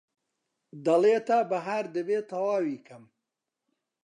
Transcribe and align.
دەڵێ 0.85 1.15
تا 1.27 1.39
بەهار 1.51 1.85
دەبێ 1.95 2.19
تەواوی 2.29 2.83
کەم 2.87 3.03